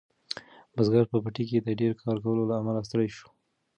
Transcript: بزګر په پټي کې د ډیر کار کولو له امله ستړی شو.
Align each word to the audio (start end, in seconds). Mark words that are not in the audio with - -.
بزګر 0.75 1.05
په 1.11 1.17
پټي 1.23 1.43
کې 1.49 1.57
د 1.61 1.69
ډیر 1.79 1.91
کار 2.01 2.17
کولو 2.23 2.43
له 2.49 2.55
امله 2.59 2.79
ستړی 2.87 3.09
شو. 3.17 3.27